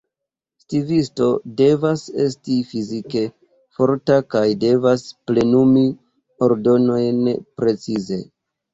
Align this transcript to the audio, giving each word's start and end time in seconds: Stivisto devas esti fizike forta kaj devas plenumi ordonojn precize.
Stivisto 0.61 1.27
devas 1.59 2.05
esti 2.23 2.57
fizike 2.71 3.23
forta 3.77 4.19
kaj 4.35 4.43
devas 4.67 5.07
plenumi 5.31 5.87
ordonojn 6.51 7.27
precize. 7.63 8.25